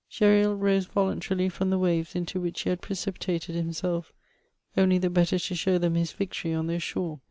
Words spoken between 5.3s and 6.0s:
to show them